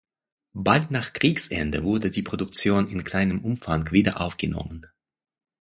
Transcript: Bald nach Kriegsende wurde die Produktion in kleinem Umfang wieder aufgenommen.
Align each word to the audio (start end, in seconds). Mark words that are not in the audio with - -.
Bald 0.55 0.89
nach 0.89 1.13
Kriegsende 1.13 1.83
wurde 1.83 2.09
die 2.09 2.23
Produktion 2.23 2.87
in 2.87 3.03
kleinem 3.03 3.45
Umfang 3.45 3.91
wieder 3.91 4.19
aufgenommen. 4.19 4.87